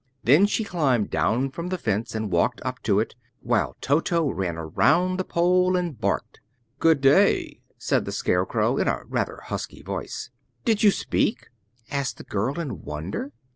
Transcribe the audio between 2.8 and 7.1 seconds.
to it, while Toto ran around the pole and barked. "Good